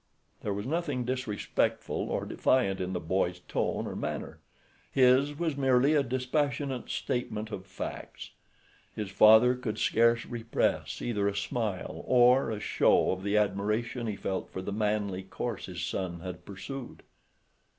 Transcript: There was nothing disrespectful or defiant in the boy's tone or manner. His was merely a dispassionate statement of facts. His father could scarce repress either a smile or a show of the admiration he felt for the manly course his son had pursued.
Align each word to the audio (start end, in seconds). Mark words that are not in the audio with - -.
There 0.41 0.51
was 0.55 0.65
nothing 0.65 1.05
disrespectful 1.05 2.09
or 2.09 2.25
defiant 2.25 2.81
in 2.81 2.93
the 2.93 2.99
boy's 2.99 3.39
tone 3.41 3.85
or 3.85 3.95
manner. 3.95 4.39
His 4.91 5.37
was 5.37 5.55
merely 5.55 5.93
a 5.93 6.01
dispassionate 6.01 6.89
statement 6.89 7.51
of 7.51 7.67
facts. 7.67 8.31
His 8.95 9.11
father 9.11 9.53
could 9.53 9.77
scarce 9.77 10.25
repress 10.25 11.03
either 11.03 11.27
a 11.27 11.35
smile 11.35 12.01
or 12.07 12.49
a 12.49 12.59
show 12.59 13.11
of 13.11 13.21
the 13.21 13.37
admiration 13.37 14.07
he 14.07 14.15
felt 14.15 14.49
for 14.49 14.63
the 14.63 14.73
manly 14.73 15.21
course 15.21 15.67
his 15.67 15.83
son 15.85 16.21
had 16.21 16.45
pursued. 16.45 17.03